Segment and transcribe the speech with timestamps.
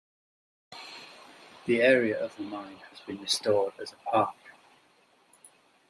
[1.67, 4.33] The area of the mine has been restored as a park.